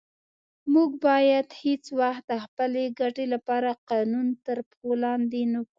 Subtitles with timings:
[0.73, 5.69] موږ باید هیڅ وخت د خپلې ګټې لپاره قانون تر پښو لاندې نه کړو.